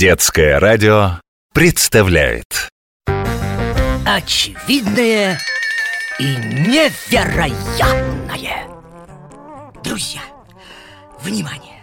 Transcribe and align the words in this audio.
Детское 0.00 0.56
радио 0.58 1.20
представляет. 1.52 2.70
Очевидное 4.06 5.38
и 6.18 6.24
невероятное. 6.24 8.66
Друзья, 9.84 10.22
внимание! 11.20 11.82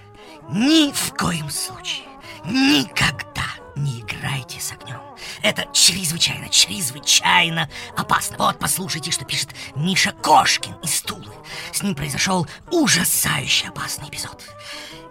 Ни 0.49 0.91
в 0.91 1.13
коем 1.13 1.51
случае, 1.51 2.07
никогда 2.43 3.45
не 3.75 4.01
играйте 4.01 4.59
с 4.59 4.71
огнем. 4.71 4.99
Это 5.43 5.67
чрезвычайно, 5.71 6.49
чрезвычайно 6.49 7.69
опасно. 7.95 8.37
Вот 8.39 8.57
послушайте, 8.57 9.11
что 9.11 9.25
пишет 9.25 9.49
Миша 9.75 10.11
Кошкин 10.11 10.73
из 10.81 11.03
Тулы. 11.03 11.35
С 11.71 11.83
ним 11.83 11.93
произошел 11.93 12.47
ужасающе 12.71 13.67
опасный 13.67 14.09
эпизод 14.09 14.43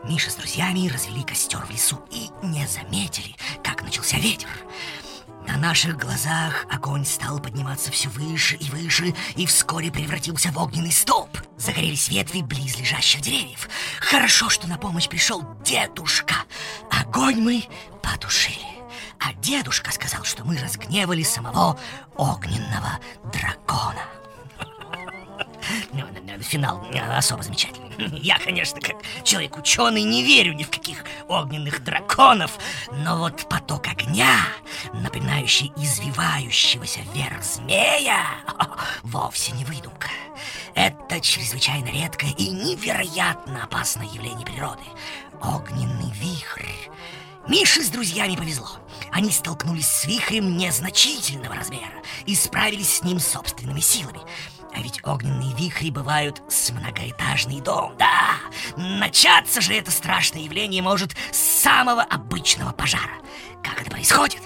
Миша 0.09 0.31
с 0.31 0.37
друзьями 0.37 0.89
развели 0.89 1.25
костер 1.25 1.65
в 1.67 1.71
лесу 1.71 2.01
и 2.13 2.31
не 2.43 2.67
заметили, 2.67 3.35
как 3.65 3.83
начался 3.83 4.17
ветер. 4.19 4.49
На 5.49 5.57
наших 5.57 5.97
глазах 5.97 6.67
огонь 6.71 7.05
стал 7.05 7.41
подниматься 7.41 7.91
все 7.91 8.09
выше 8.11 8.57
и 8.57 8.71
выше 8.71 9.15
и 9.35 9.47
вскоре 9.47 9.91
превратился 9.91 10.51
в 10.51 10.59
огненный 10.59 10.93
столб. 10.93 11.39
Загорелись 11.57 12.09
ветви 12.09 12.43
близлежащих 12.43 13.21
деревьев. 13.21 13.69
Хорошо, 14.01 14.49
что 14.49 14.69
на 14.69 14.79
помощь 14.79 15.09
пришел 15.09 15.43
дедушка. 15.65 16.37
Огонь 16.91 17.41
мы 17.41 17.65
потушили. 18.03 18.59
А 19.19 19.33
дедушка 19.35 19.93
сказал, 19.93 20.23
что 20.25 20.45
мы 20.45 20.57
разгневали 20.59 21.23
самого 21.23 21.79
огненного 22.17 22.99
дракона. 23.33 24.03
Ну, 25.93 26.05
финал 26.43 26.87
особо 27.17 27.43
замечательный. 27.43 27.86
Я, 27.99 28.39
конечно, 28.39 28.81
как 28.81 28.97
человек-ученый 29.25 30.03
не 30.03 30.23
верю 30.23 30.53
ни 30.55 30.65
в 30.65 30.71
каких 30.71 31.05
огненных 31.29 31.83
драконов, 31.83 32.59
но 32.91 33.19
вот 33.19 33.49
поток 33.49 33.87
огня, 33.89 34.37
напоминающий 34.93 35.73
извивающегося 35.77 37.01
вверх 37.13 37.43
змея, 37.43 38.25
вовсе 39.03 39.53
не 39.53 39.65
выдумка. 39.65 40.09
Это 40.75 41.21
чрезвычайно 41.21 41.89
редкое 41.89 42.31
и 42.33 42.49
невероятно 42.51 43.65
опасное 43.65 44.07
явление 44.07 44.47
природы. 44.47 44.85
Огненный 45.41 46.13
вихрь. 46.13 46.91
Мише 47.49 47.83
с 47.83 47.91
друзьями 47.91 48.35
повезло. 48.35 48.69
Они 49.13 49.31
столкнулись 49.31 49.87
с 49.87 50.05
вихрем 50.05 50.57
незначительного 50.57 51.55
размера 51.55 52.03
и 52.27 52.35
справились 52.35 52.97
с 52.97 53.03
ним 53.05 53.21
собственными 53.21 53.81
силами. 53.81 54.21
А 54.77 54.83
ведь 54.83 55.01
огненные 55.05 55.55
вихри 55.55 55.91
бывают 55.91 56.43
с 56.49 56.71
многоэтажный 56.71 57.63
дом. 57.63 57.95
Да, 57.99 58.37
начаться 58.77 59.63
же 59.63 59.73
это 59.73 59.91
страшное 59.91 60.43
явление 60.43 60.83
может 60.83 61.17
с 61.33 61.39
самого 61.39 62.03
обычного 62.03 62.73
пожара. 62.73 63.15
Как 63.65 63.81
это 63.81 63.91
происходит? 63.91 64.43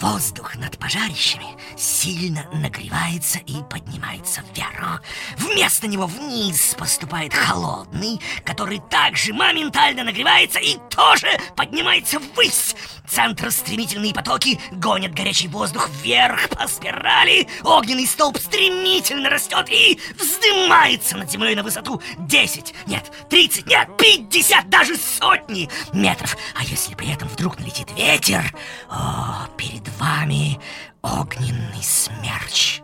Воздух 0.00 0.56
над 0.56 0.78
пожарищами 0.78 1.46
сильно 1.82 2.46
нагревается 2.52 3.38
и 3.40 3.62
поднимается 3.68 4.42
вверх. 4.54 5.02
Вместо 5.36 5.88
него 5.88 6.06
вниз 6.06 6.74
поступает 6.78 7.34
холодный, 7.34 8.20
который 8.44 8.80
также 8.90 9.34
моментально 9.34 10.04
нагревается 10.04 10.60
и 10.60 10.78
тоже 10.90 11.28
поднимается 11.56 12.20
ввысь. 12.20 12.76
Центр 13.08 13.50
стремительные 13.50 14.14
потоки 14.14 14.60
гонят 14.70 15.12
горячий 15.12 15.48
воздух 15.48 15.90
вверх 16.02 16.48
по 16.50 16.68
спирали. 16.68 17.48
Огненный 17.62 18.06
столб 18.06 18.38
стремительно 18.38 19.28
растет 19.28 19.66
и 19.68 19.98
вздымается 20.18 21.16
над 21.16 21.30
землей 21.30 21.56
на 21.56 21.62
высоту 21.62 22.00
10, 22.18 22.74
нет, 22.86 23.10
30, 23.28 23.66
нет, 23.66 23.88
50, 23.98 24.68
даже 24.70 24.96
сотни 24.96 25.68
метров. 25.92 26.36
А 26.54 26.62
если 26.64 26.94
при 26.94 27.12
этом 27.12 27.28
вдруг 27.28 27.58
налетит 27.58 27.90
ветер, 27.96 28.54
о, 28.88 29.48
перед 29.56 29.88
вами 29.98 30.60
огненный 31.02 31.82
смерч. 31.82 32.80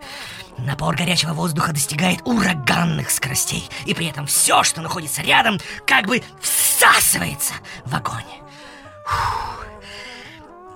Напор 0.59 0.97
горячего 0.97 1.33
воздуха 1.33 1.73
достигает 1.73 2.21
ураганных 2.25 3.11
скоростей, 3.11 3.69
и 3.87 3.95
при 3.95 4.07
этом 4.07 4.27
все, 4.27 4.65
что 4.65 4.81
находится 4.81 5.23
рядом, 5.23 5.59
как 5.87 6.07
бы 6.07 6.23
всасывается 6.41 7.55
в 7.85 7.95
огонь. 7.95 8.25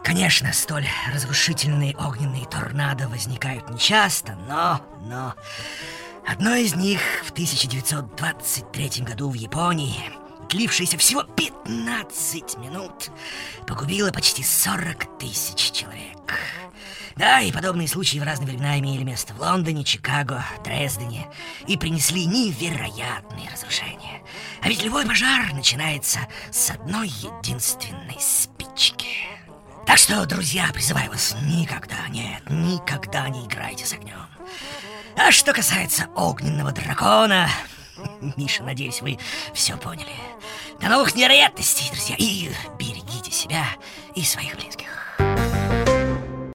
Конечно, 0.05 0.53
столь 0.53 0.87
разрушительные 1.12 1.97
огненные 1.97 2.47
торнадо 2.47 3.09
возникают 3.09 3.69
нечасто, 3.71 4.37
но, 4.49 4.81
но... 5.05 5.34
Одно 6.27 6.55
из 6.55 6.77
них 6.77 7.00
в 7.25 7.33
1923 7.33 9.05
году 9.05 9.31
в 9.31 9.34
Японии 9.34 10.22
длившаяся 10.53 10.99
всего 10.99 11.23
15 11.23 12.59
минут, 12.59 13.11
погубила 13.67 14.13
почти 14.13 14.45
40 14.45 15.19
тысяч 15.19 15.73
человек. 15.73 16.39
Да, 17.17 17.41
и 17.41 17.53
подобные 17.53 17.89
случаи 17.89 18.19
в 18.19 18.23
разные 18.23 18.49
времена 18.49 18.79
имели 18.79 19.03
место 19.03 19.35
в 19.35 19.41
Лондоне, 19.41 19.85
Чикаго, 19.85 20.45
Дрездене 20.65 21.27
и 21.67 21.77
принесли 21.77 22.27
невероятные 22.27 23.51
разрушения. 23.51 24.23
А 24.61 24.69
ведь 24.69 24.83
любой 24.83 25.07
пожар 25.07 25.53
начинается 25.53 26.21
с 26.51 26.71
одной 26.71 27.09
единственной 27.09 28.19
спички. 28.19 29.29
Так 29.87 29.99
что, 29.99 30.25
друзья, 30.27 30.71
призываю 30.73 31.11
вас, 31.11 31.35
никогда, 31.43 32.09
нет, 32.09 32.43
никогда 32.49 33.29
не 33.29 33.47
играйте 33.47 33.85
с 33.85 33.93
огнем. 33.93 34.27
А 35.17 35.31
что 35.33 35.53
касается 35.53 36.09
огненного 36.15 36.73
дракона, 36.73 37.49
Миша, 38.37 38.63
надеюсь, 38.63 39.03
вы 39.03 39.19
все 39.55 39.77
поняли. 39.77 40.13
До 40.81 40.89
новых 40.89 41.15
невероятностей, 41.15 41.91
друзья, 41.91 42.17
и 42.19 42.51
берегите 42.79 43.31
себя 43.31 43.65
и 44.15 44.23
своих 44.23 44.57
близких. 44.57 44.81